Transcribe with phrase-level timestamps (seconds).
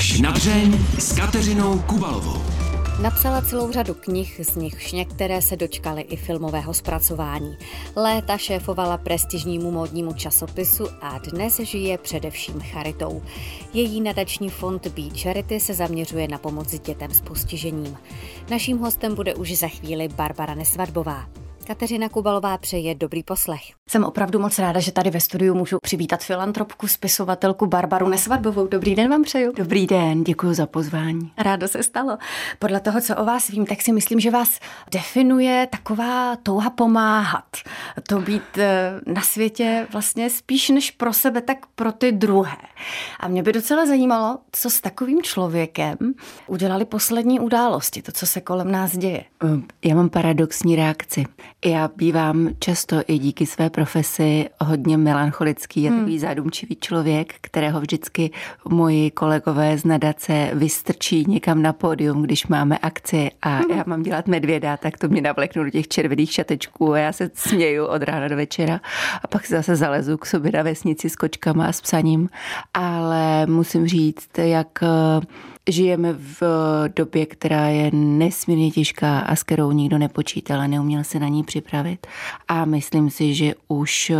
[0.00, 2.42] Až na dřeň s Kateřinou Kubalovou.
[3.02, 7.56] Napsala celou řadu knih, z nichž některé se dočkaly i filmového zpracování.
[7.96, 13.22] Léta šéfovala prestižnímu módnímu časopisu a dnes žije především charitou.
[13.72, 17.96] Její nadační fond Be Charity se zaměřuje na pomoc dětem s postižením.
[18.50, 21.26] Naším hostem bude už za chvíli Barbara Nesvadbová.
[21.70, 23.60] Kateřina Kubalová přeje dobrý poslech.
[23.88, 28.66] Jsem opravdu moc ráda, že tady ve studiu můžu přivítat filantropku, spisovatelku Barbaru Nesvadbovou.
[28.66, 29.52] Dobrý den vám přeju.
[29.56, 31.32] Dobrý den, děkuji za pozvání.
[31.38, 32.18] Rádo se stalo.
[32.58, 34.60] Podle toho, co o vás vím, tak si myslím, že vás
[34.92, 37.44] definuje taková touha pomáhat.
[38.08, 42.56] To být eh, na světě vlastně spíš než pro sebe, tak pro ty druhé.
[43.20, 45.96] A mě by docela zajímalo, co s takovým člověkem
[46.46, 49.24] udělali poslední události, to, co se kolem nás děje.
[49.44, 49.48] Eh,
[49.84, 51.24] já mám paradoxní reakci.
[51.64, 56.20] Já bývám často i díky své profesi hodně melancholický a takový hmm.
[56.20, 58.30] zádumčivý člověk, kterého vždycky
[58.68, 63.70] moji kolegové z nadace vystrčí někam na pódium, když máme akci a hmm.
[63.70, 67.30] já mám dělat medvěda, tak to mě navleknu do těch červených šatečků a já se
[67.34, 68.80] směju od rána do večera
[69.22, 72.28] a pak se zase zalezu k sobě na vesnici s kočkama a s psaním.
[72.74, 74.78] Ale musím říct, jak
[75.68, 76.42] Žijeme v
[76.96, 81.44] době, která je nesmírně těžká a s kterou nikdo nepočítal a neuměl se na ní
[81.44, 82.06] připravit.
[82.48, 84.16] A myslím si, že už eh,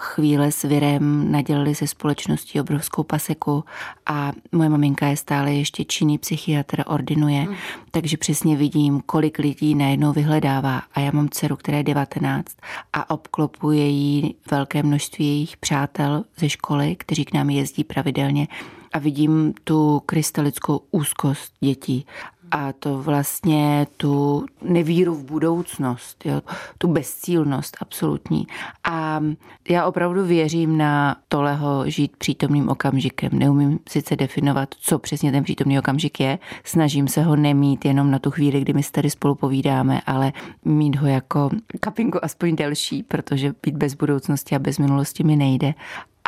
[0.00, 3.64] chvíle s virem nadělali se společností obrovskou paseku
[4.06, 7.54] a moje maminka je stále ještě činný psychiatr, ordinuje, hmm.
[7.90, 10.82] takže přesně vidím, kolik lidí najednou vyhledává.
[10.94, 12.56] A já mám dceru, která je 19
[12.92, 18.48] a obklopuje jí velké množství jejich přátel ze školy, kteří k nám jezdí pravidelně
[18.92, 22.06] a vidím tu krystalickou úzkost dětí
[22.50, 26.42] a to vlastně tu nevíru v budoucnost, jo,
[26.78, 28.46] tu bezcílnost absolutní.
[28.84, 29.20] A
[29.68, 33.30] já opravdu věřím na toleho žít přítomným okamžikem.
[33.32, 38.18] Neumím sice definovat, co přesně ten přítomný okamžik je, snažím se ho nemít jenom na
[38.18, 40.32] tu chvíli, kdy my se tady spolu povídáme, ale
[40.64, 41.50] mít ho jako
[41.80, 45.74] kapinku aspoň delší, protože být bez budoucnosti a bez minulosti mi nejde.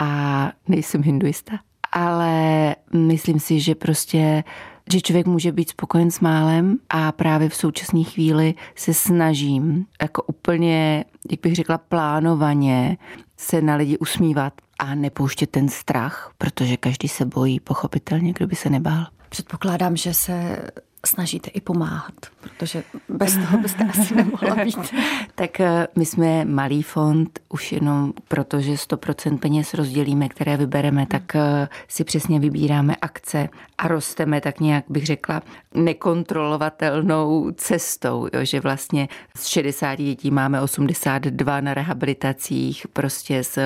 [0.00, 1.58] A nejsem hinduista
[1.98, 4.44] ale myslím si, že prostě
[4.92, 10.22] že člověk může být spokojen s málem a právě v současné chvíli se snažím jako
[10.22, 12.96] úplně, jak bych řekla, plánovaně
[13.36, 18.56] se na lidi usmívat a nepouštět ten strach, protože každý se bojí, pochopitelně, kdo by
[18.56, 19.06] se nebál.
[19.28, 20.58] Předpokládám, že se
[21.06, 24.94] snažíte i pomáhat, protože bez toho byste asi nemohla být.
[25.34, 31.06] tak eh, my jsme malý fond, už jenom proto, že 100% peněz rozdělíme, které vybereme,
[31.06, 33.48] tak eh, si přesně vybíráme akce
[33.78, 35.42] a rosteme tak nějak, bych řekla,
[35.74, 43.58] nekontrolovatelnou cestou, jo, že vlastně z 60 dětí máme 82 na rehabilitacích, prostě z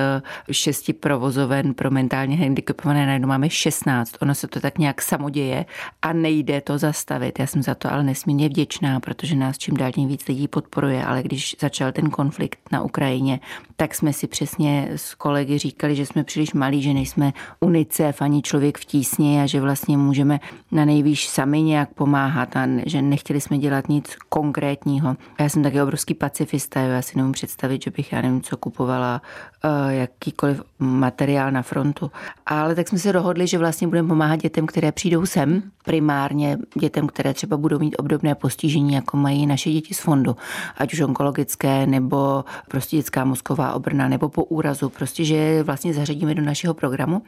[0.51, 4.15] šesti provozoven pro mentálně handicapované najednou máme 16.
[4.19, 5.65] Ono se to tak nějak samoděje
[6.01, 7.39] a nejde to zastavit postavit.
[7.39, 11.05] Já jsem za to ale nesmírně vděčná, protože nás čím dál tím víc lidí podporuje,
[11.05, 13.39] ale když začal ten konflikt na Ukrajině,
[13.75, 18.41] tak jsme si přesně s kolegy říkali, že jsme příliš malí, že nejsme UNICEF ani
[18.41, 20.39] člověk v tísni a že vlastně můžeme
[20.71, 25.15] na nejvýš sami nějak pomáhat a že nechtěli jsme dělat nic konkrétního.
[25.39, 29.21] Já jsem taky obrovský pacifista, já si nemůžu představit, že bych já nevím, co kupovala,
[29.63, 32.11] eh, jakýkoliv materiál na frontu.
[32.45, 37.07] Ale tak jsme se dohodli, že vlastně budeme pomáhat dětem, které přijdou sem, primárně dětem,
[37.13, 40.35] které třeba budou mít obdobné postižení, jako mají naše děti z fondu,
[40.77, 46.35] ať už onkologické nebo prostě dětská mozková obrna nebo po úrazu, prostě, že vlastně zařadíme
[46.35, 47.21] do našeho programu.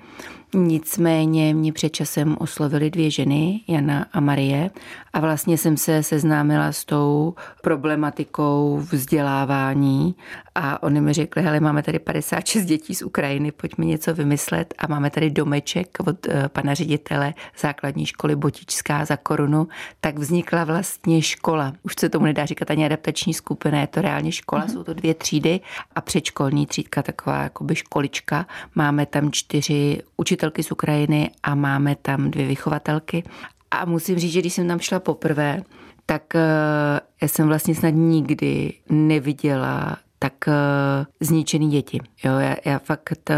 [0.54, 4.70] Nicméně mě před časem oslovili dvě ženy, Jana a Marie,
[5.14, 10.16] a vlastně jsem se seznámila s tou problematikou vzdělávání.
[10.56, 14.74] A oni mi řekli, hele, máme tady 56 dětí z Ukrajiny, pojďme něco vymyslet.
[14.78, 19.68] A máme tady domeček od eh, pana ředitele základní školy Botičská za korunu,
[20.02, 21.74] tak vznikla vlastně škola.
[21.84, 24.74] Už se tomu nedá říkat ani adaptační skupina, je to reálně škola, mm-hmm.
[24.74, 25.60] jsou to dvě třídy
[25.96, 28.46] a předškolní třídka, taková jakoby školička.
[28.76, 33.24] Máme tam čtyři učitelky z Ukrajiny a máme tam dvě vychovatelky.
[33.72, 35.62] A musím říct, že když jsem tam šla poprvé,
[36.06, 36.40] tak eh,
[37.22, 40.54] já jsem vlastně snad nikdy neviděla tak uh,
[41.20, 42.00] zničený děti.
[42.24, 43.36] Jo, já, já fakt uh,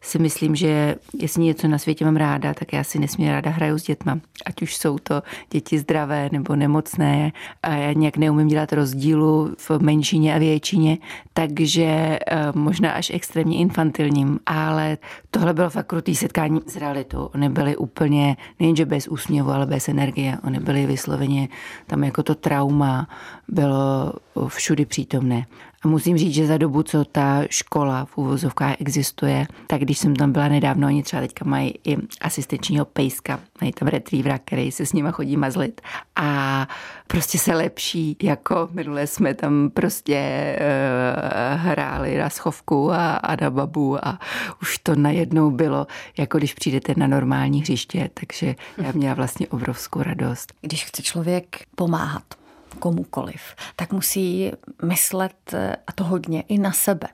[0.00, 3.78] si myslím, že jestli něco na světě mám ráda, tak já si nesmírně ráda hraju
[3.78, 4.20] s dětma.
[4.46, 7.32] Ať už jsou to děti zdravé nebo nemocné.
[7.62, 10.98] A já nějak neumím dělat rozdílu v menšině a většině,
[11.32, 14.98] takže uh, možná až extrémně infantilním, ale
[15.30, 17.30] tohle bylo fakt krutý setkání s realitou.
[17.34, 20.38] Oni byly úplně, nejenže bez úsměvu, ale bez energie.
[20.44, 21.48] Oni byly vysloveně
[21.86, 23.08] tam jako to trauma
[23.48, 24.12] bylo
[24.48, 25.46] všudy přítomné.
[25.84, 30.16] A musím říct, že za dobu, co ta škola v úvozovkách existuje, tak když jsem
[30.16, 34.86] tam byla nedávno, oni třeba teďka mají i asistenčního pejska, mají tam retrievera, který se
[34.86, 35.80] s nima chodí mazlit
[36.16, 36.68] a
[37.06, 43.50] prostě se lepší, jako minule jsme tam prostě uh, hráli na schovku a, a na
[43.50, 44.18] babu a
[44.62, 45.86] už to najednou bylo,
[46.18, 50.52] jako když přijdete na normální hřiště, takže já měla vlastně obrovskou radost.
[50.60, 52.39] Když chce člověk pomáhat,
[52.78, 53.40] komukoliv,
[53.76, 54.52] tak musí
[54.82, 57.08] myslet eh, a to hodně i na sebe,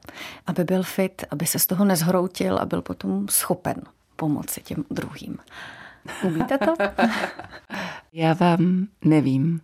[0.46, 3.82] aby byl fit, aby se z toho nezhroutil a byl potom schopen
[4.16, 5.38] pomoci těm druhým.
[6.22, 6.74] Umíte to?
[8.12, 9.60] Já vám nevím.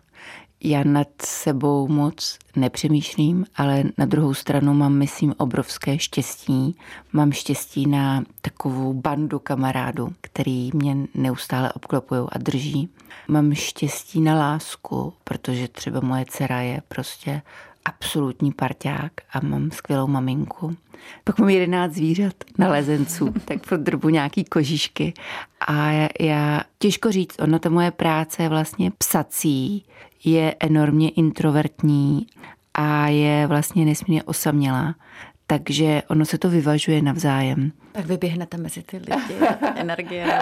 [0.64, 6.76] Já nad sebou moc nepřemýšlím, ale na druhou stranu mám, myslím, obrovské štěstí.
[7.12, 12.88] Mám štěstí na takovou bandu kamarádů, který mě neustále obklopují a drží.
[13.28, 17.42] Mám štěstí na lásku, protože třeba moje dcera je prostě
[17.84, 20.76] absolutní parťák a mám skvělou maminku.
[21.24, 25.14] Pak mám jedenáct zvířat na lezenců, tak prodrbu nějaký kožišky.
[25.60, 29.84] A já, já, těžko říct, ono to moje práce je vlastně psací,
[30.24, 32.26] je enormně introvertní
[32.74, 34.94] a je vlastně nesmírně osamělá.
[35.46, 37.72] Takže ono se to vyvažuje navzájem.
[37.92, 39.34] Tak vyběhnete mezi ty lidi,
[39.76, 40.38] energie.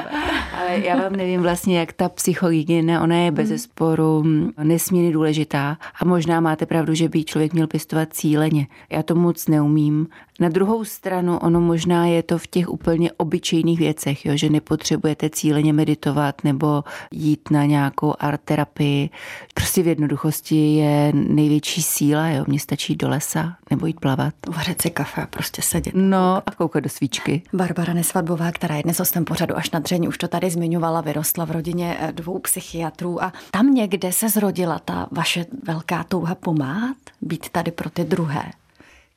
[0.59, 3.59] Ale já vám nevím vlastně, jak ta psychohygiena, ona je bez hmm.
[3.59, 4.25] sporu
[4.63, 8.67] nesmírně důležitá a možná máte pravdu, že by člověk měl pěstovat cíleně.
[8.91, 10.07] Já to moc neumím.
[10.41, 15.31] Na druhou stranu, ono možná je to v těch úplně obyčejných věcech, jo, že nepotřebujete
[15.31, 19.11] cíleně meditovat nebo jít na nějakou art terapii.
[19.55, 22.45] Prostě v jednoduchosti je největší síla, jo.
[22.49, 24.35] Mně stačí do lesa nebo jít plavat.
[24.57, 25.95] Vařit si kafe a prostě sedět.
[25.95, 27.40] No a koukat do svíčky.
[27.53, 31.45] Barbara Nesvadbová, která je dnes hostem pořadu až na dřeň, už to tady zmiňovala, vyrostla
[31.45, 36.97] v rodině eh, dvou psychiatrů a tam někde se zrodila ta vaše velká touha pomáhat,
[37.21, 38.43] být tady pro ty druhé.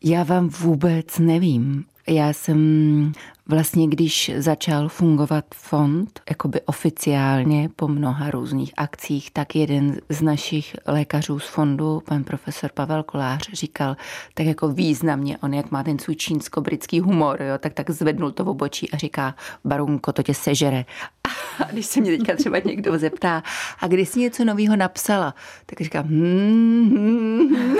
[0.04, 1.84] Já vám vůbec nevím.
[2.08, 3.12] Já jsem
[3.48, 10.75] vlastně, když začal fungovat fond, jakoby oficiálně po mnoha různých akcích, tak jeden z našich
[10.86, 13.98] lékařů z fondu, pan profesor Pavel Kolář, říkal
[14.34, 18.44] tak jako významně, on jak má ten svůj čínsko-britský humor, jo, tak tak zvednul to
[18.44, 19.36] v obočí a říká,
[19.66, 20.86] Barunko, to tě sežere.
[21.60, 23.44] A když se mě teďka třeba někdo zeptá,
[23.80, 25.36] a když jsi něco nového napsala,
[25.66, 27.75] tak říkám, hmm, hmm, hmm.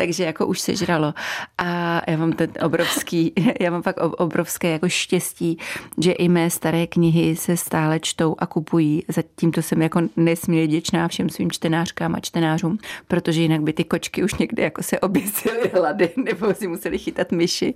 [0.00, 1.14] Takže jako už sežralo.
[1.58, 5.58] A já mám ten obrovský, já mám fakt obrovské jako štěstí,
[5.98, 9.04] že i mé staré knihy se stále čtou a kupují.
[9.08, 13.84] Za tímto jsem jako nesmírně vděčná všem svým čtenářkám a čtenářům, protože jinak by ty
[13.84, 17.74] kočky už někde jako se oběsily hlady nebo si museli chytat myši.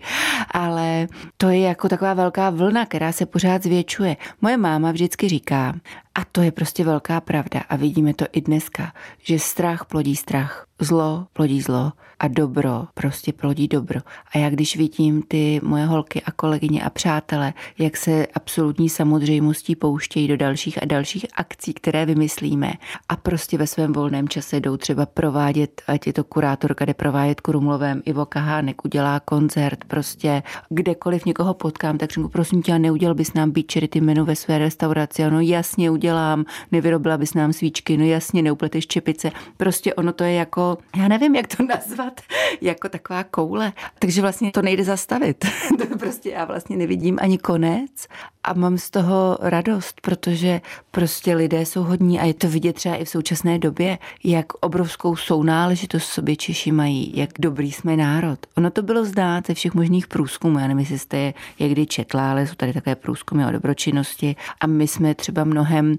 [0.50, 1.06] Ale
[1.36, 4.16] to je jako taková velká vlna, která se pořád zvětšuje.
[4.40, 5.74] Moje máma vždycky říká,
[6.14, 8.92] a to je prostě velká pravda a vidíme to i dneska,
[9.22, 14.00] že strach plodí strach, zlo plodí zlo a dobro prostě plodí dobro.
[14.34, 19.76] A já když vidím ty moje holky a kolegyně a přátele, jak se absolutní samozřejmostí
[19.76, 22.72] pouštějí do dalších a dalších akcí, které vymyslíme
[23.08, 27.40] a prostě ve svém volném čase jdou třeba provádět, ať je to kurátorka, jde provádět
[27.40, 33.34] Krumlovém, Ivo Kahánek udělá koncert, prostě kdekoliv někoho potkám, tak řeknu, prosím tě, neudělal bys
[33.34, 38.04] nám beach charity menu ve své restauraci, ano jasně udělám, nevyrobila bys nám svíčky, no
[38.04, 42.13] jasně neupleteš čepice, prostě ono to je jako, já nevím, jak to nazvat,
[42.60, 43.72] jako taková koule.
[43.98, 45.44] Takže vlastně to nejde zastavit.
[45.78, 48.06] to prostě já vlastně nevidím ani konec
[48.44, 52.96] a mám z toho radost, protože prostě lidé jsou hodní a je to vidět třeba
[52.96, 58.38] i v současné době, jak obrovskou sounáležitost sobě Češi mají, jak dobrý jsme národ.
[58.56, 62.30] Ono to bylo zdát ze všech možných průzkumů, já nevím, jestli jste je někdy četla,
[62.30, 65.96] ale jsou tady také průzkumy o dobročinnosti a my jsme třeba mnohem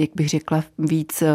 [0.00, 1.28] jak bych řekla, víc eh,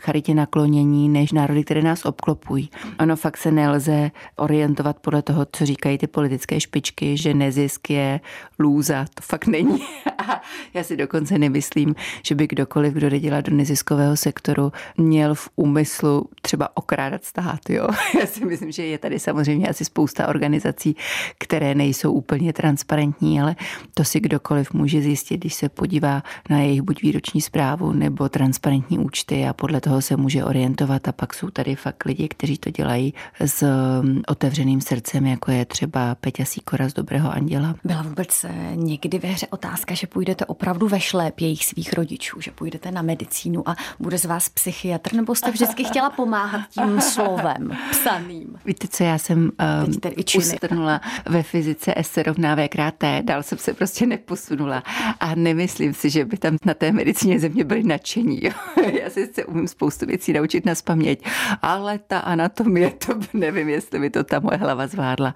[0.00, 2.70] charitě naklonění než národy, které nás obklopují.
[3.00, 8.20] Ono fakt se nelze orientovat podle toho, co říkají ty politické špičky, že nezisk je
[8.58, 9.06] lůza.
[9.14, 9.78] To fakt není.
[10.28, 10.42] A
[10.74, 15.48] já si dokonce nemyslím, že by kdokoliv, kdo jde dělat do neziskového sektoru, měl v
[15.56, 17.70] úmyslu třeba okrádat stát.
[17.70, 17.88] Jo?
[18.20, 20.96] Já si myslím, že je tady samozřejmě asi spousta organizací,
[21.38, 23.56] které nejsou úplně transparentní, ale
[23.94, 28.98] to si kdokoliv může zjistit, když se podívá na jejich buď výroční zprávu nebo transparentní
[28.98, 32.70] účty a podle toho se může orientovat a pak jsou tady fakt lidi, kteří to
[32.70, 33.62] dělají s
[34.02, 37.74] mm, otevřeným srdcem, jako je třeba Peťa Sýkora z Dobrého anděla.
[37.84, 42.40] Byla vůbec eh, někdy ve hře otázka, že půjdete opravdu ve šlép jejich svých rodičů,
[42.40, 47.00] že půjdete na medicínu a bude z vás psychiatr, nebo jste vždycky chtěla pomáhat tím
[47.00, 48.56] slovem psaným?
[48.64, 53.58] Víte co, já jsem um, ustrnula ve fyzice S rovná V krát T, dál jsem
[53.58, 54.82] se prostě neposunula
[55.20, 58.40] a nemyslím si, že by tam na té medicíně země byly nadšení.
[59.02, 61.24] Já si se umím spoustu věcí naučit na spaměť,
[61.62, 65.34] ale ta anatomie, to nevím, jestli by to ta moje hlava zvládla.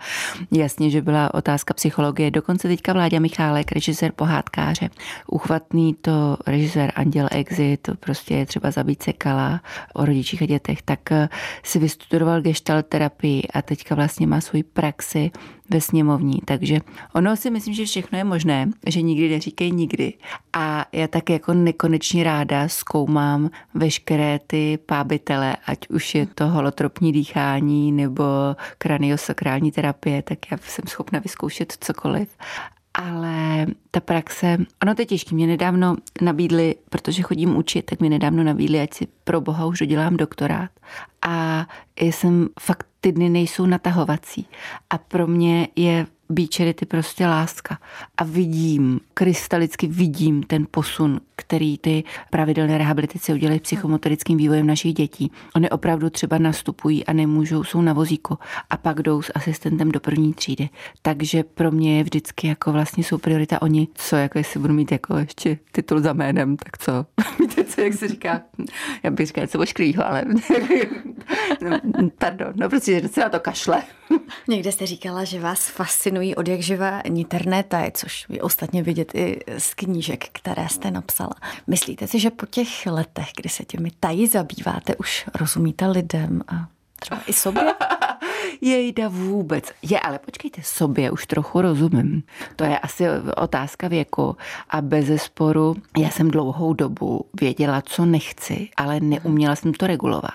[0.50, 2.30] Jasně, že byla otázka psychologie.
[2.30, 4.90] Dokonce teďka Vláďa Michálek, režisér pohádkáře,
[5.26, 9.60] uchvatný to režisér Anděl Exit, prostě je třeba zabít sekala
[9.94, 11.28] o rodičích a dětech, tak eh,
[11.62, 15.30] si vystudoval gestalt terapii a teďka vlastně má svůj praxi
[15.72, 16.38] ve sněmovní.
[16.44, 16.80] Takže
[17.12, 20.12] ono si myslím, že všechno je možné, že nikdy neříkej nikdy.
[20.52, 27.12] A já tak jako nekonečně ráda zkoumám veškeré ty pábitele, ať už je to holotropní
[27.12, 28.24] dýchání nebo
[28.78, 32.28] kraniosakrální terapie, tak já jsem schopna vyzkoušet cokoliv
[32.94, 35.34] ale ta praxe, ono to je těžké.
[35.34, 39.78] Mě nedávno nabídli, protože chodím učit, tak mi nedávno nabídli, ať si pro boha už
[39.78, 40.70] dodělám doktorát.
[41.22, 44.46] A jsem fakt ty dny nejsou natahovací.
[44.90, 47.78] A pro mě je být charity prostě láska.
[48.16, 55.32] A vidím, krystalicky vidím ten posun, který ty pravidelné rehabilitace udělají psychomotorickým vývojem našich dětí.
[55.56, 58.38] Oni opravdu třeba nastupují a nemůžou, jsou na vozíku
[58.70, 60.68] a pak jdou s asistentem do první třídy.
[61.02, 64.92] Takže pro mě je vždycky jako vlastně jsou priorita oni, co jako jestli budu mít
[64.92, 67.06] jako ještě titul za jménem, tak co?
[67.40, 68.42] Víte co, jak se říká?
[69.02, 70.24] Já bych říkala něco ošklýho, ale
[71.62, 71.80] no,
[72.18, 73.82] pardon, no prostě se na to kašle.
[74.48, 79.40] Někde jste říkala, že vás fascinují od jak živa internetaj, což je ostatně vidět i
[79.58, 81.34] z knížek, které jste napsala.
[81.66, 86.68] Myslíte si, že po těch letech, kdy se těmi tají zabýváte, už rozumíte lidem a
[87.00, 87.74] třeba i sobě?
[88.60, 89.64] Jejda vůbec.
[89.82, 92.22] Je, ale počkejte, sobě už trochu rozumím.
[92.56, 93.04] To je asi
[93.36, 94.36] otázka věku.
[94.70, 100.34] A bez sporu, já jsem dlouhou dobu věděla, co nechci, ale neuměla jsem to regulovat.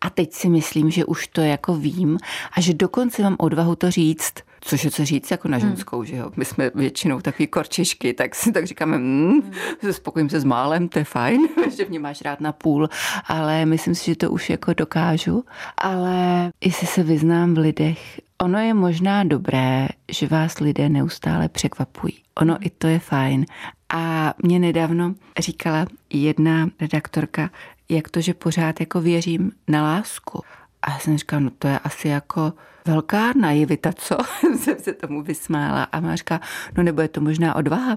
[0.00, 2.18] A teď si myslím, že už to jako vím
[2.52, 4.34] a že dokonce mám odvahu to říct,
[4.64, 5.68] což je co říct jako na hmm.
[5.68, 6.06] ženskou, hmm.
[6.06, 6.30] že jo.
[6.36, 9.40] My jsme většinou takový korčišky, tak si tak říkáme, mm,
[9.82, 9.92] hmm.
[9.92, 12.88] spokojím se s málem, to je fajn, že mě máš rád na půl,
[13.26, 15.44] ale myslím si, že to už jako dokážu.
[15.78, 22.14] Ale jestli se vyznám v lidech, ono je možná dobré, že vás lidé neustále překvapují.
[22.40, 23.46] Ono i to je fajn.
[23.94, 27.50] A mě nedávno říkala jedna redaktorka,
[27.88, 30.42] jak to, že pořád jako věřím na lásku.
[30.82, 32.52] A já jsem říkala, no to je asi jako
[32.86, 34.16] velká naivita, co?
[34.58, 36.40] jsem se tomu vysmála a má říká,
[36.76, 37.96] no nebo je to možná odvaha.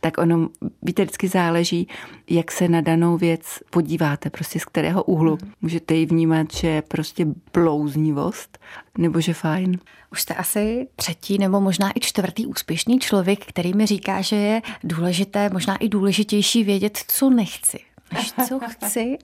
[0.00, 0.48] Tak ono,
[0.82, 1.88] víte, vždycky záleží,
[2.30, 5.38] jak se na danou věc podíváte, prostě z kterého úhlu.
[5.42, 5.52] Mm.
[5.62, 8.58] Můžete ji vnímat, že je prostě blouznivost,
[8.98, 9.78] nebo že fajn.
[10.12, 14.62] Už jste asi třetí nebo možná i čtvrtý úspěšný člověk, který mi říká, že je
[14.84, 17.78] důležité, možná i důležitější vědět, co nechci,
[18.12, 19.18] než co chci.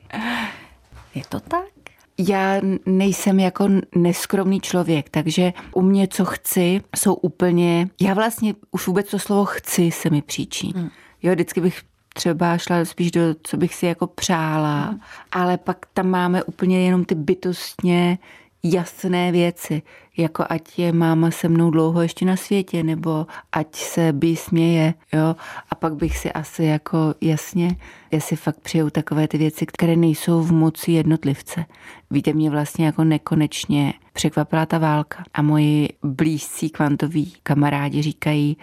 [1.14, 1.91] Je to tak?
[2.28, 8.86] Já nejsem jako neskromný člověk, takže u mě, co chci, jsou úplně, já vlastně už
[8.86, 10.72] vůbec to slovo chci se mi příčí.
[10.76, 10.90] Hmm.
[11.22, 11.82] Jo, vždycky bych
[12.14, 15.00] třeba šla spíš do, co bych si jako přála, hmm.
[15.32, 18.18] ale pak tam máme úplně jenom ty bytostně
[18.62, 19.82] jasné věci,
[20.16, 24.94] jako ať je máma se mnou dlouho ještě na světě, nebo ať se by směje,
[25.12, 25.36] jo,
[25.70, 27.76] a pak bych si asi jako jasně,
[28.10, 31.64] jestli fakt přijou takové ty věci, které nejsou v moci jednotlivce.
[32.10, 35.24] Víte, mě vlastně jako nekonečně překvapila ta válka.
[35.34, 38.56] A moji blízcí kvantoví kamarádi říkají,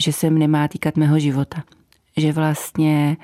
[0.00, 1.62] že se nemá týkat mého života
[2.16, 3.16] že vlastně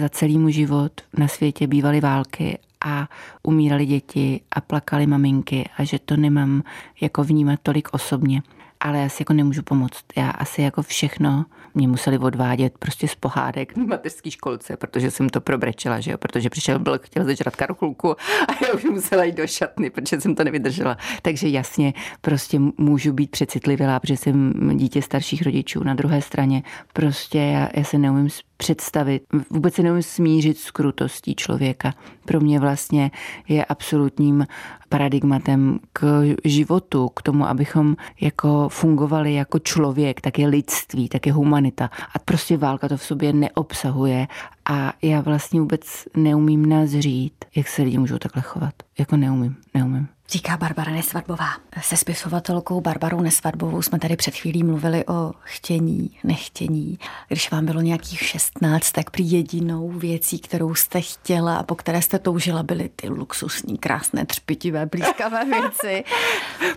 [0.00, 3.08] za celý můj život na světě bývaly války a
[3.42, 6.62] umírali děti a plakali maminky a že to nemám
[7.00, 8.42] jako vnímat tolik osobně.
[8.84, 10.04] Ale já si jako nemůžu pomoct.
[10.16, 15.28] Já asi jako všechno mě museli odvádět prostě z pohádek v mateřské školce, protože jsem
[15.28, 18.10] to probrečela, že jo, protože přišel byl, chtěl zežrat karuchulku
[18.48, 20.96] a já už musela jít do šatny, protože jsem to nevydržela.
[21.22, 25.84] Takže jasně, prostě můžu být přecitlivělá, protože jsem dítě starších rodičů.
[25.84, 26.62] Na druhé straně
[26.92, 28.28] prostě já, já se neumím
[28.62, 31.94] představit, vůbec se neumím smířit s krutostí člověka.
[32.24, 33.10] Pro mě vlastně
[33.48, 34.46] je absolutním
[34.88, 41.32] paradigmatem k životu, k tomu, abychom jako fungovali jako člověk, tak je lidství, tak je
[41.32, 41.90] humanita.
[42.14, 44.26] A prostě válka to v sobě neobsahuje
[44.64, 48.74] a já vlastně vůbec neumím nazřít, jak se lidi můžou takhle chovat.
[48.98, 50.08] Jako neumím, neumím.
[50.32, 51.48] Říká Barbara Nesvadbová.
[51.82, 56.98] Se spisovatelkou Barbarou Nesvadbovou jsme tady před chvílí mluvili o chtění, nechtění.
[57.28, 62.02] Když vám bylo nějakých 16, tak při jedinou věcí, kterou jste chtěla a po které
[62.02, 66.04] jste toužila, byly ty luxusní, krásné, třpitivé, blízkavé věci.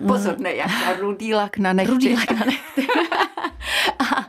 [0.08, 1.92] Pozor, ne, jak rudý lak na nechty.
[1.92, 2.88] Rudý lak na nechty.
[4.00, 4.26] a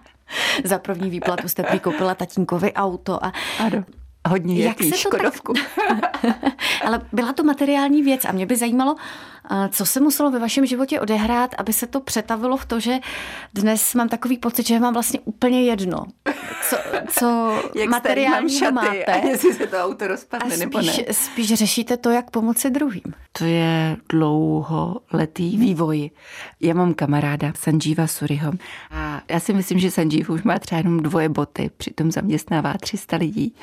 [0.65, 3.85] za první výplatu jste prý koupila tatínkovi auto a ano.
[4.27, 5.53] Hodně Jak jetý se Škodovku.
[6.85, 8.97] Ale byla to materiální věc a mě by zajímalo,
[9.71, 12.99] co se muselo ve vašem životě odehrát, aby se to přetavilo v to, že
[13.55, 16.05] dnes mám takový pocit, že vám vlastně úplně jedno,
[16.71, 16.77] co,
[17.09, 19.05] co Jak materiální šaty, máte.
[19.05, 21.15] A jestli se to auto rozpadne, a nebo spíš, ne.
[21.15, 23.03] spíš řešíte to, jak pomoci druhým.
[23.33, 26.11] To je dlouholetý vývoj.
[26.61, 28.53] Já mám kamaráda Sanjeeva Suriho
[28.91, 33.17] a já si myslím, že Sanjeev už má třeba jenom dvoje boty, přitom zaměstnává 300
[33.17, 33.55] lidí.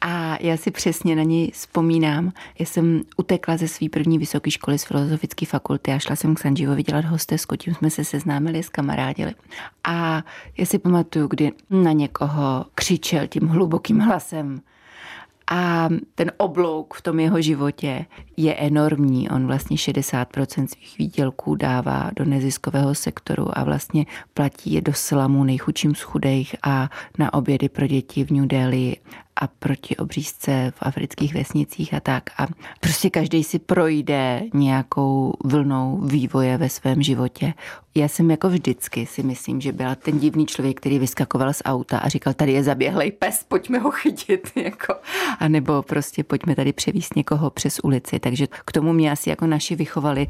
[0.00, 0.07] A
[0.40, 2.32] já si přesně na něj vzpomínám.
[2.58, 6.38] Já jsem utekla ze své první vysoké školy z filozofické fakulty a šla jsem k
[6.38, 9.34] Sanjeevovi dělat hostesku, tím jsme se seznámili s kamarádili.
[9.84, 10.22] A
[10.58, 14.60] já si pamatuju, kdy na někoho křičel tím hlubokým hlasem
[15.50, 19.30] a ten oblouk v tom jeho životě je enormní.
[19.30, 25.44] On vlastně 60% svých výdělků dává do neziskového sektoru a vlastně platí je do slamu
[25.44, 28.96] nejchudším z chudých a na obědy pro děti v New Delhi
[29.38, 32.22] a proti obřízce v afrických vesnicích a tak.
[32.38, 32.46] A
[32.80, 37.54] prostě každý si projde nějakou vlnou vývoje ve svém životě.
[37.94, 41.98] Já jsem jako vždycky si myslím, že byla ten divný člověk, který vyskakoval z auta
[41.98, 44.50] a říkal, tady je zaběhlej pes, pojďme ho chytit.
[44.56, 44.94] Jako.
[45.38, 48.18] A nebo prostě pojďme tady převíst někoho přes ulici.
[48.18, 50.26] Takže k tomu mě asi jako naši vychovali,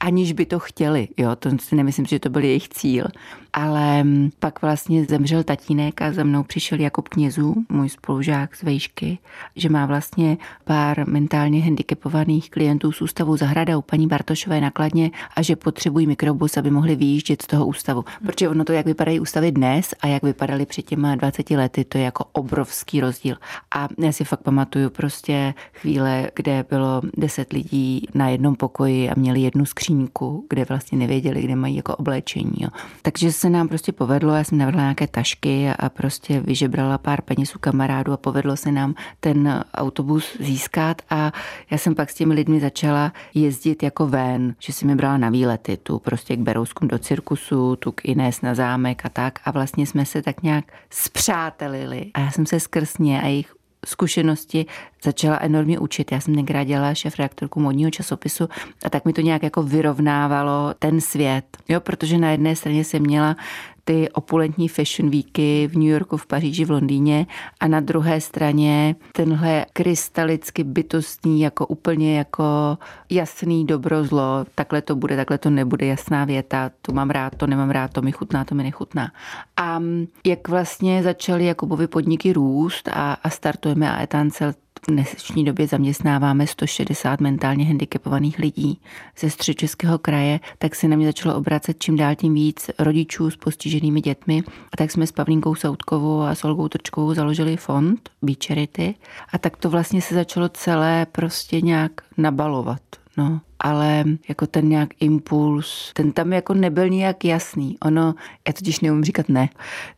[0.00, 1.08] aniž by to chtěli.
[1.16, 3.06] Jo, to si nemyslím, že to byl jejich cíl.
[3.52, 4.04] Ale
[4.38, 9.18] pak vlastně zemřel tatínek a za mnou přišel Jakub Knězů, můj spolužák z vejšky,
[9.56, 15.42] že má vlastně pár mentálně handicapovaných klientů z ústavu Zahrada u paní Bartošové nakladně a
[15.42, 18.04] že potřebují mikrobus, aby mohli vyjíždět z toho ústavu.
[18.26, 21.98] Protože ono to, jak vypadají ústavy dnes a jak vypadaly před těma 20 lety, to
[21.98, 23.36] je jako obrovský rozdíl.
[23.74, 29.14] A já si fakt pamatuju prostě chvíle, kde bylo 10 lidí na jednom pokoji a
[29.16, 32.52] měli jednu skřínku, kde vlastně nevěděli, kde mají jako oblečení.
[32.58, 32.68] Jo.
[33.02, 37.56] Takže se nám prostě povedlo, já jsem navrhla nějaké tašky a prostě vyžebrala pár peněz
[37.56, 41.32] u kamarádů a povedlo se nám ten autobus získat a
[41.70, 45.30] já jsem pak s těmi lidmi začala jezdit jako ven, že si mi brala na
[45.30, 49.50] výlety, tu prostě k Berouskům do cirkusu, tu k Inés na zámek a tak a
[49.50, 53.52] vlastně jsme se tak nějak zpřátelili a já jsem se skrz ně a jejich
[53.86, 54.66] zkušenosti
[55.04, 56.12] začala enormně učit.
[56.12, 58.48] Já jsem tenkrát dělala šéf reaktorku modního časopisu
[58.84, 61.44] a tak mi to nějak jako vyrovnávalo ten svět.
[61.68, 63.36] Jo, protože na jedné straně jsem měla
[63.84, 67.26] ty opulentní fashion weeky v New Yorku, v Paříži, v Londýně.
[67.60, 72.78] A na druhé straně tenhle krystalicky bytostný, jako úplně jako
[73.10, 77.46] jasný dobro zlo, takhle to bude, takhle to nebude, jasná věta, to mám rád, to
[77.46, 79.12] nemám rád, to mi chutná, to mi nechutná.
[79.56, 79.80] A
[80.26, 84.52] jak vlastně začaly Jakubovi podniky růst a, a startujeme a Etancel
[84.86, 88.80] v dnešní době zaměstnáváme 160 mentálně handicapovaných lidí
[89.18, 93.36] ze středočeského kraje, tak se na mě začalo obracet čím dál tím víc rodičů s
[93.36, 94.42] postiženými dětmi.
[94.72, 98.94] A tak jsme s Pavlínkou Soutkovou a s Olgou Trčkovou založili fond Be Charity
[99.32, 102.82] a tak to vlastně se začalo celé prostě nějak nabalovat.
[103.16, 107.76] No ale jako ten nějak impuls, ten tam jako nebyl nějak jasný.
[107.82, 108.14] Ono,
[108.46, 109.48] já totiž neumím říkat ne.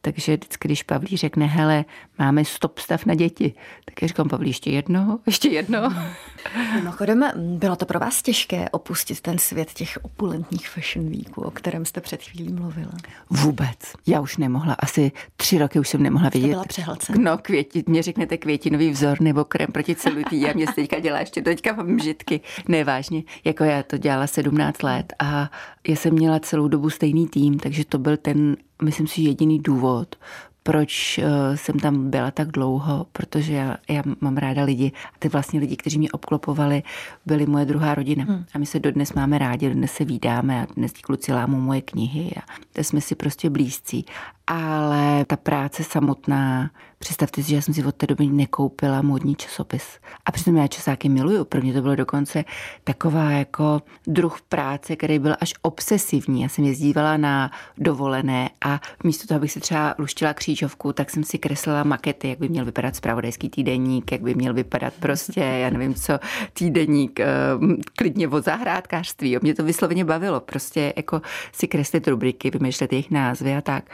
[0.00, 1.84] Takže vždycky, když Pavlí řekne, hele,
[2.18, 5.94] máme stop stav na děti, tak já říkám, Pavlí, ještě jedno, ještě jedno.
[6.74, 11.84] Mimochodem, bylo to pro vás těžké opustit ten svět těch opulentních fashion weeků, o kterém
[11.84, 12.92] jste před chvílí mluvila?
[13.30, 13.78] Vůbec.
[14.06, 14.74] Já už nemohla.
[14.78, 16.48] Asi tři roky už jsem nemohla vidět.
[16.48, 17.18] byla přehlcena.
[17.30, 20.46] No, květi, mě řeknete květinový vzor nebo krem proti celutí.
[20.46, 22.40] A mě se teďka dělá ještě, teďka mám žitky.
[22.68, 23.22] Nevážně.
[23.54, 25.50] Jako já to dělala 17 let a
[25.88, 30.16] já jsem měla celou dobu stejný tým, takže to byl ten, myslím si, jediný důvod,
[30.62, 34.92] proč eh, jsem tam byla tak dlouho, protože já, já mám ráda lidi.
[35.14, 36.82] A ty vlastně lidi, kteří mě obklopovali,
[37.26, 38.24] byli moje druhá rodina.
[38.24, 38.44] Hmm.
[38.54, 41.80] A my se dodnes máme rádi, dnes se vídáme a dnes ti kluci lámou moje
[41.80, 42.42] knihy a
[42.82, 44.04] jsme si prostě blízcí.
[44.46, 49.36] Ale ta práce samotná, představte si, že já jsem si od té doby nekoupila módní
[49.36, 50.00] časopis.
[50.26, 51.44] A přitom já časáky miluju.
[51.44, 52.44] Pro mě to bylo dokonce
[52.84, 56.42] taková jako druh práce, který byl až obsesivní.
[56.42, 61.24] Já jsem jezdívala na dovolené a místo toho, abych si třeba luštila křížovku, tak jsem
[61.24, 65.70] si kreslila makety, jak by měl vypadat spravodajský týdeník, jak by měl vypadat prostě, já
[65.70, 66.18] nevím co,
[66.52, 67.26] týdeník eh,
[67.96, 69.38] klidně o zahrádkářství.
[69.42, 70.40] Mě to vysloveně bavilo.
[70.40, 73.84] Prostě jako si kreslit rubriky, vymýšlet jejich názvy a tak.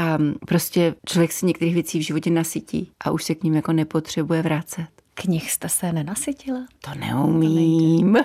[0.00, 3.72] A prostě člověk si některých věcí v životě nasytí a už se k ním jako
[3.72, 4.86] nepotřebuje vracet.
[5.14, 6.60] Knih jste se nenasytila?
[6.84, 8.18] To neumím.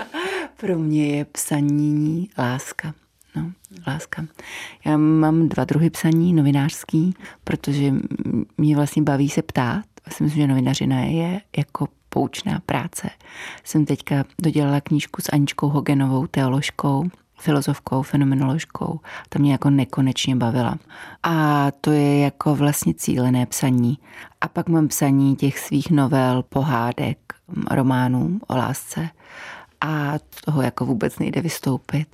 [0.56, 2.94] Pro mě je psaní láska.
[3.36, 3.52] No,
[3.86, 4.26] láska.
[4.84, 7.94] Já mám dva druhy psaní, novinářský, protože
[8.58, 9.84] mě vlastně baví se ptát.
[10.06, 13.10] Já si myslím, že novinařina je jako poučná práce.
[13.64, 17.08] Jsem teďka dodělala knížku s Aničkou Hogenovou, teoložkou,
[17.44, 19.00] filozofkou, fenomenoložkou.
[19.28, 20.78] Ta mě jako nekonečně bavila.
[21.22, 23.98] A to je jako vlastně cílené psaní.
[24.40, 27.18] A pak mám psaní těch svých novel, pohádek,
[27.70, 29.08] románů o lásce
[29.80, 32.08] a toho jako vůbec nejde vystoupit.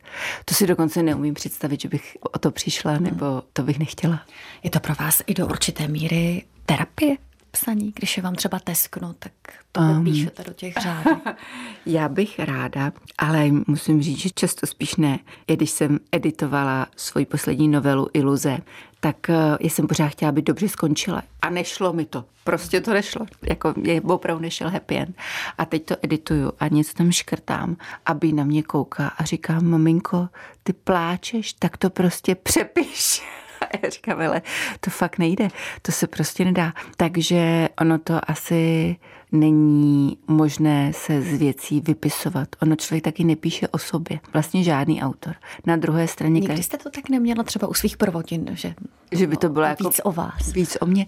[0.44, 4.20] To si dokonce neumím představit, že bych o to přišla, nebo to bych nechtěla.
[4.62, 7.16] Je to pro vás i do určité míry terapie?
[7.50, 9.32] Psaní, když je vám třeba teskno, tak
[9.72, 11.10] to um, píšete do těch řádů.
[11.86, 15.18] Já bych ráda, ale musím říct, že často spíš ne.
[15.46, 18.58] I když jsem editovala svoji poslední novelu Iluze,
[19.00, 21.22] tak eh, jsem pořád chtěla, aby dobře skončila.
[21.42, 22.24] A nešlo mi to.
[22.44, 23.26] Prostě to nešlo.
[23.42, 25.16] Jako je opravdu nešel happy end.
[25.58, 30.28] A teď to edituju a něco tam škrtám, aby na mě kouká a říkám, maminko,
[30.62, 33.22] ty pláčeš, tak to prostě přepiš.
[33.82, 34.42] Já říkám, ale
[34.80, 35.48] to fakt nejde,
[35.82, 36.72] to se prostě nedá.
[36.96, 38.96] Takže ono to asi
[39.32, 42.48] není možné se z věcí vypisovat.
[42.62, 44.20] Ono člověk taky nepíše o sobě.
[44.32, 45.34] Vlastně žádný autor.
[45.66, 46.40] Na druhé straně...
[46.40, 48.74] Nikdy jste to tak neměla třeba u svých prvotin, že,
[49.12, 50.52] že by to bylo víc jako víc o vás.
[50.52, 51.06] Víc o mě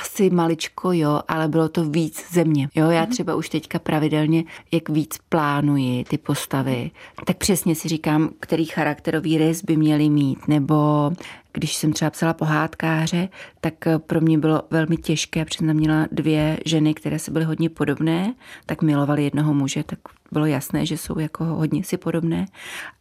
[0.00, 2.68] asi maličko, jo, ale bylo to víc země.
[2.74, 3.10] Jo, já mhm.
[3.10, 6.90] třeba už teďka pravidelně, jak víc plánuji ty postavy,
[7.26, 11.10] tak přesně si říkám, který charakterový rys by měli mít, nebo
[11.52, 13.28] když jsem třeba psala pohádkáře,
[13.60, 13.74] tak
[14.06, 18.34] pro mě bylo velmi těžké, protože tam měla dvě ženy, které se byly hodně podobné,
[18.66, 19.98] tak milovali jednoho muže, tak
[20.32, 22.46] bylo jasné, že jsou jako hodně si podobné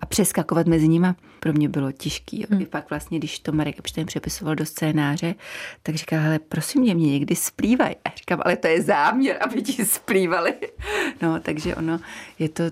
[0.02, 1.08] a přeskakovat mezi nimi
[1.40, 2.46] pro mě bylo těžký.
[2.50, 2.62] Hmm.
[2.62, 5.36] I pak vlastně, když to Marek Epstein přepisoval do scénáře,
[5.84, 7.96] tak říkal, hele, prosím mě, mě někdy splývají.
[8.06, 10.54] A říkám, ale to je záměr, aby ti splývali.
[11.22, 12.00] No, takže ono
[12.40, 12.64] je to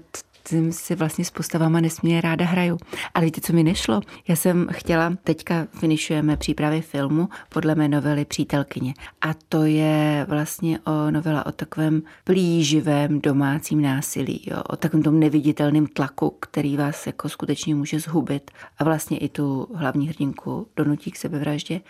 [0.47, 2.77] tím si vlastně s postavama nesmírně ráda hraju.
[3.13, 4.01] Ale víte, co mi nešlo?
[4.27, 8.93] Já jsem chtěla, teďka finišujeme přípravy filmu podle mé novely Přítelkyně.
[9.21, 14.63] A to je vlastně o novela o takovém plíživém domácím násilí, jo?
[14.69, 19.67] o takovém tom neviditelném tlaku, který vás jako skutečně může zhubit a vlastně i tu
[19.75, 21.81] hlavní hrdinku donutí k sebevraždě.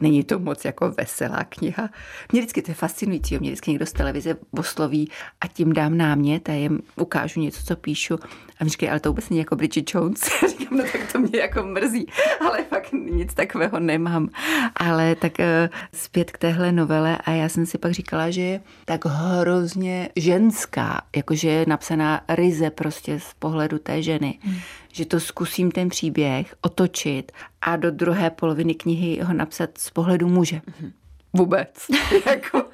[0.00, 1.88] Není to moc jako veselá kniha.
[2.32, 6.48] Mě vždycky to je fascinující, mě vždycky někdo z televize osloví a tím dám námět
[6.48, 8.18] a jim ukážu něco, co píšu.
[8.60, 10.20] A mi říkají, ale to vůbec není jako Bridget Jones.
[10.58, 12.06] Říkám, no tak to mě jako mrzí,
[12.40, 14.28] ale fakt nic takového nemám.
[14.76, 18.60] Ale tak eh, zpět k téhle novele a já jsem si pak říkala, že je
[18.84, 24.38] tak hrozně ženská, jakože je napsaná ryze prostě z pohledu té ženy.
[24.42, 24.56] Hmm
[24.94, 30.28] že to zkusím ten příběh otočit a do druhé poloviny knihy ho napsat z pohledu
[30.28, 30.56] muže.
[30.56, 30.92] Mm-hmm.
[31.32, 31.86] Vůbec.
[32.26, 32.64] jako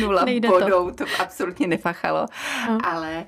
[0.00, 1.04] nula Nejde bodou, to.
[1.04, 2.26] to absolutně nefachalo,
[2.68, 2.78] no.
[2.84, 3.24] ale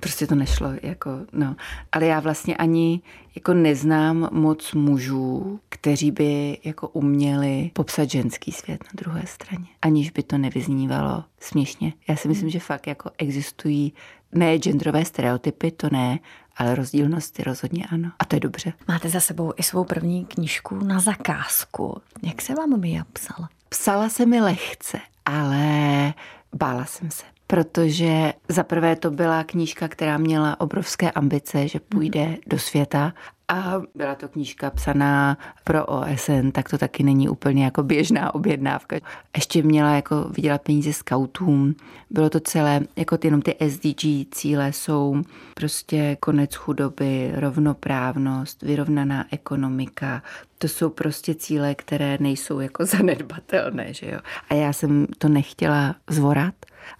[0.00, 1.56] prostě to nešlo, jako, no.
[1.92, 3.00] Ale já vlastně ani
[3.34, 10.10] jako neznám moc mužů, kteří by jako uměli popsat ženský svět na druhé straně, aniž
[10.10, 11.92] by to nevyznívalo směšně.
[12.08, 12.50] Já si myslím, hmm.
[12.52, 13.92] že fakt jako existují
[14.32, 16.18] ne genderové stereotypy, to ne,
[16.58, 18.10] ale rozdílnosti rozhodně ano.
[18.18, 18.72] A to je dobře.
[18.88, 22.02] Máte za sebou i svou první knížku na zakázku.
[22.22, 23.48] Jak se vám Mia psala?
[23.68, 26.14] Psala se mi lehce, ale
[26.54, 32.24] bála jsem se protože za prvé to byla knížka, která měla obrovské ambice, že půjde
[32.26, 32.36] mm.
[32.46, 33.12] do světa
[33.48, 38.96] a byla to knížka psaná pro OSN, tak to taky není úplně jako běžná objednávka.
[39.36, 41.74] Ještě měla jako vydělat peníze skautům.
[42.10, 45.22] Bylo to celé, jako ty, jenom ty SDG cíle jsou
[45.54, 50.22] prostě konec chudoby, rovnoprávnost, vyrovnaná ekonomika.
[50.58, 54.18] To jsou prostě cíle, které nejsou jako zanedbatelné, že jo.
[54.50, 56.54] A já jsem to nechtěla zvorat,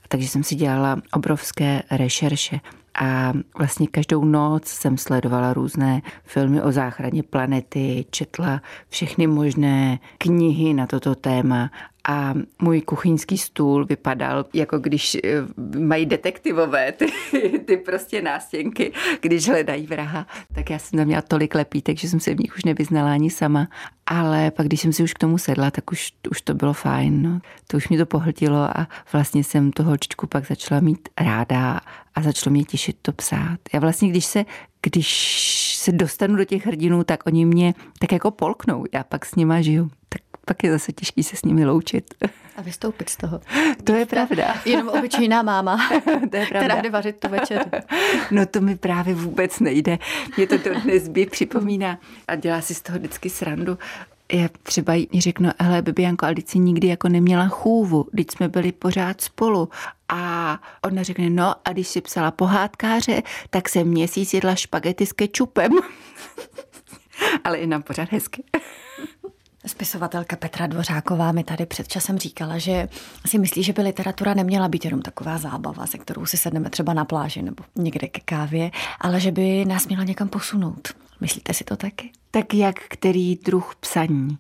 [0.09, 2.61] takže jsem si dělala obrovské rešerše.
[3.01, 10.75] A vlastně každou noc jsem sledovala různé filmy o záchraně planety, četla všechny možné knihy
[10.75, 11.71] na toto téma
[12.09, 15.21] a můj kuchyňský stůl vypadal, jako když eh,
[15.79, 17.07] mají detektivové ty,
[17.65, 20.27] ty prostě nástěnky, když hledají vraha.
[20.55, 23.31] Tak já jsem tam měla tolik lepítek, že jsem se v nich už nevyznala ani
[23.31, 23.69] sama.
[24.07, 27.23] Ale pak, když jsem si už k tomu sedla, tak už, už to bylo fajn.
[27.23, 27.41] No.
[27.67, 31.81] To už mi to pohltilo a vlastně jsem tu holčičku pak začala mít ráda
[32.15, 33.59] a začalo mě těšit to psát.
[33.75, 34.45] Já vlastně, když se,
[34.83, 38.85] když se dostanu do těch hrdinů, tak oni mě tak jako polknou.
[38.93, 39.91] Já pak s nima žiju.
[40.09, 42.15] Tak pak je zase těžký se s nimi loučit.
[42.57, 43.41] A vystoupit z toho.
[43.85, 44.55] To je pravda.
[44.65, 45.89] Jenom obyčejná máma,
[46.31, 46.47] to je pravda.
[46.47, 47.85] která jde vařit tu večer.
[48.31, 49.99] No to mi právě vůbec nejde.
[50.37, 53.79] Mě to dnes by připomíná a dělá si z toho vždycky srandu.
[54.33, 58.73] Já třeba jí řeknu, hele, Bibianko, ale si nikdy jako neměla chůvu, když jsme byli
[58.73, 59.69] pořád spolu.
[60.09, 65.13] A ona řekne, no a když si psala pohádkáře, tak jsem měsíc jedla špagety s
[65.13, 65.73] kečupem.
[67.45, 68.45] ale i nám pořád hezky.
[69.69, 72.89] Spisovatelka Petra Dvořáková mi tady před časem říkala, že
[73.27, 76.93] si myslí, že by literatura neměla být jenom taková zábava, se kterou si sedneme třeba
[76.95, 80.89] na pláži nebo někde ke kávě, ale že by nás měla někam posunout.
[81.21, 82.11] Myslíte si to taky?
[82.31, 84.39] Tak jak který druh psaní?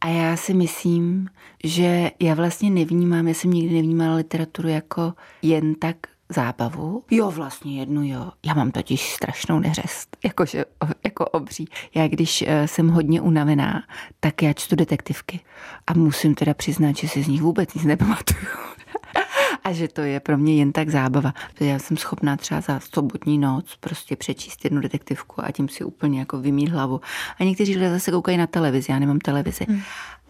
[0.00, 1.28] A já si myslím,
[1.64, 5.96] že já vlastně nevnímám, já jsem nikdy nevnímala literaturu jako jen tak
[6.28, 7.04] zábavu.
[7.10, 8.30] Jo, vlastně jednu jo.
[8.46, 10.64] Já mám totiž strašnou neřest, jakože,
[11.04, 11.68] jako obří.
[11.94, 13.82] Já když eh, jsem hodně unavená,
[14.20, 15.40] tak já čtu detektivky.
[15.86, 18.46] A musím teda přiznat, že si z nich vůbec nic nepamatuju.
[19.64, 21.34] a že to je pro mě jen tak zábava.
[21.60, 26.18] Já jsem schopná třeba za sobotní noc prostě přečíst jednu detektivku a tím si úplně
[26.18, 27.00] jako vymít hlavu.
[27.40, 29.66] A někteří lidé zase koukají na televizi, já nemám televizi.
[29.68, 29.80] Hmm.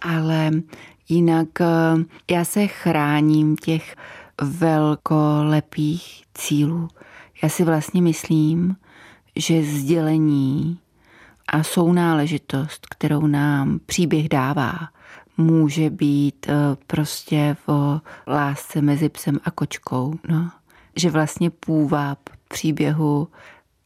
[0.01, 0.51] Ale
[1.09, 1.67] jinak eh,
[2.31, 3.97] já se chráním těch
[4.43, 6.89] velkolepých cílů.
[7.43, 8.77] Já si vlastně myslím,
[9.37, 10.79] že sdělení
[11.49, 14.79] a sounáležitost, kterou nám příběh dává,
[15.37, 16.55] může být eh,
[16.87, 20.15] prostě v lásce mezi psem a kočkou.
[20.29, 20.51] No.
[20.97, 22.19] Že vlastně půvab
[22.49, 23.29] příběhu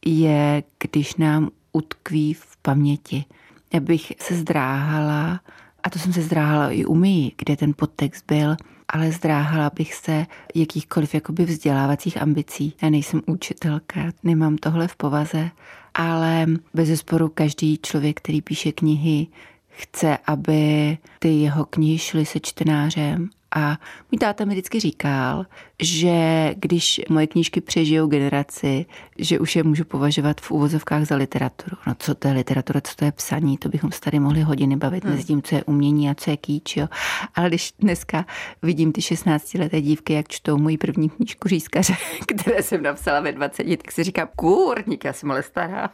[0.05, 3.25] je, když nám utkví v paměti.
[3.73, 5.39] Já bych se zdráhala,
[5.83, 8.55] a to jsem se zdráhala i u Mii, kde ten podtext byl,
[8.89, 10.25] ale zdráhala bych se
[10.55, 12.73] jakýchkoliv jakoby vzdělávacích ambicí.
[12.81, 15.49] Já nejsem učitelka, nemám tohle v povaze,
[15.93, 19.27] ale bez zesporu každý člověk, který píše knihy,
[19.69, 23.77] chce, aby ty jeho knihy šly se čtenářem a
[24.11, 25.45] můj táta mi vždycky říkal,
[25.81, 26.13] že
[26.55, 28.85] když moje knížky přežijou generaci,
[29.17, 31.77] že už je můžu považovat v úvozovkách za literaturu.
[31.87, 34.75] No co to je literatura, co to je psaní, to bychom se tady mohli hodiny
[34.75, 35.13] bavit hmm.
[35.13, 36.77] mezi tím, co je umění a co je kýč.
[36.77, 36.87] Jo.
[37.35, 38.25] Ale když dneska
[38.61, 41.93] vidím ty 16-leté dívky, jak čtou moji první knížku Řízkaře,
[42.27, 45.89] které jsem napsala ve 20, tak si říkám, kůrník, já jsem ale stará.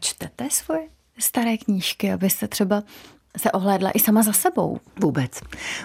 [0.00, 2.82] Čtete svoje staré knížky, abyste třeba
[3.38, 4.80] se ohlédla i sama za sebou.
[5.00, 5.40] Vůbec,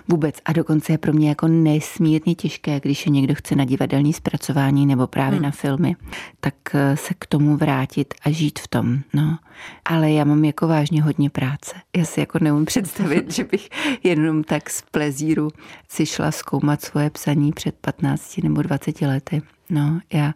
[0.07, 0.35] vůbec.
[0.45, 4.85] A dokonce je pro mě jako nesmírně těžké, když je někdo chce na divadelní zpracování
[4.85, 5.43] nebo právě hmm.
[5.43, 5.95] na filmy,
[6.39, 8.99] tak eh, se k tomu vrátit a žít v tom.
[9.13, 9.37] No.
[9.85, 11.75] Ale já mám jako vážně hodně práce.
[11.97, 13.69] Já si jako neumím představit, že bych
[14.03, 15.49] jenom tak z plezíru
[15.89, 19.41] si šla zkoumat svoje psaní před 15 nebo 20 lety.
[19.69, 20.33] No, já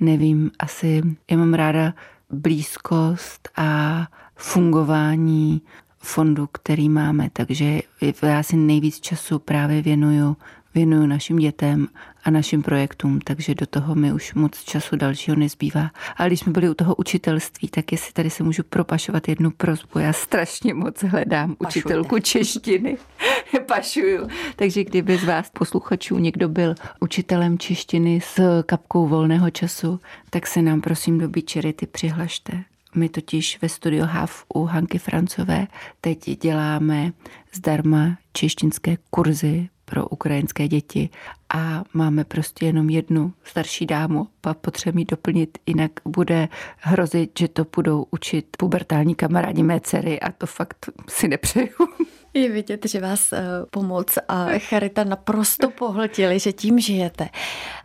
[0.00, 1.94] nevím, asi já mám ráda
[2.30, 5.62] blízkost a fungování
[6.04, 7.80] fondu, který máme, takže
[8.22, 10.36] já si nejvíc času právě věnuju,
[10.74, 11.88] věnuju našim dětem
[12.24, 15.90] a našim projektům, takže do toho mi už moc času dalšího nezbývá.
[16.16, 19.98] Ale když jsme byli u toho učitelství, tak jestli tady se můžu propašovat jednu prozbu,
[19.98, 21.88] já strašně moc hledám Pašujte.
[21.88, 22.96] učitelku češtiny.
[23.66, 24.28] Pašuju.
[24.56, 30.62] Takže kdyby z vás posluchačů někdo byl učitelem češtiny s kapkou volného času, tak se
[30.62, 32.64] nám prosím do Bičerity přihlašte.
[32.94, 35.66] My totiž ve studio Hav u Hanky Francové
[36.00, 37.12] teď děláme
[37.52, 41.08] zdarma češtinské kurzy pro ukrajinské děti
[41.54, 47.48] a máme prostě jenom jednu starší dámu a potřebujeme ji doplnit, jinak bude hrozit, že
[47.48, 51.88] to budou učit pubertální kamarádi mé dcery a to fakt si nepřeju.
[52.40, 57.28] Je vidět, že vás eh, pomoc a charita naprosto pohltili, že tím žijete.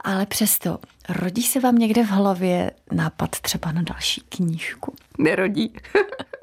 [0.04, 4.96] Ale přesto, rodí se vám někde v hlavě nápad třeba na další knížku?
[5.18, 5.74] Nerodí.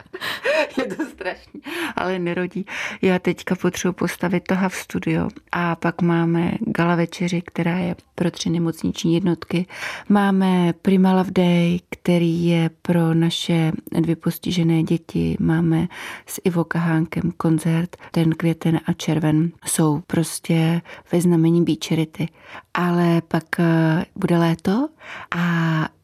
[0.78, 1.60] je to strašný,
[1.96, 2.66] ale nerodí.
[3.02, 8.30] Já teďka potřebuji postavit toho v studio a pak máme gala večeři, která je pro
[8.30, 9.66] tři nemocniční jednotky.
[10.08, 15.36] Máme Prima Love Day, který je pro naše dvě postižené děti.
[15.40, 15.88] Máme
[16.26, 17.96] s Ivo Kahánkem koncert.
[18.10, 22.28] Ten květen a červen jsou prostě ve znamení Beach
[22.74, 24.88] Ale pak eh, bude léto
[25.36, 25.40] a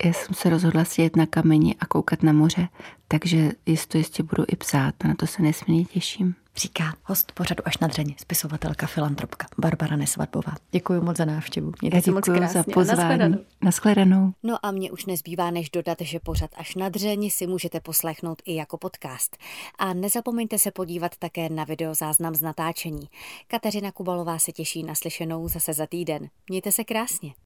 [0.05, 2.69] já jsem se rozhodla sjet na kameni a koukat na moře.
[3.13, 6.35] Takže jistě, jistě budu i psát a na to se nesmírně těším.
[6.57, 10.53] Říká host pořadu až na dřeně, spisovatelka, filantropka Barbara Nesvadbová.
[10.71, 11.73] Děkuji moc za návštěvu.
[11.81, 12.49] Mějte Já moc krásně.
[12.49, 13.37] za pozvání.
[13.63, 14.33] Naschledanou.
[14.43, 18.43] No a mě už nezbývá, než dodat, že pořad až na dřeni si můžete poslechnout
[18.45, 19.37] i jako podcast.
[19.79, 23.09] A nezapomeňte se podívat také na videozáznam z natáčení.
[23.47, 26.29] Kateřina Kubalová se těší na slyšenou zase za týden.
[26.49, 27.33] Mějte se krásně.